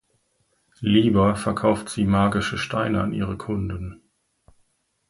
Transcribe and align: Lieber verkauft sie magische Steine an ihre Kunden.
Lieber 0.79 1.35
verkauft 1.35 1.87
sie 1.89 2.05
magische 2.05 2.57
Steine 2.57 3.03
an 3.03 3.13
ihre 3.13 3.37
Kunden. 3.37 4.01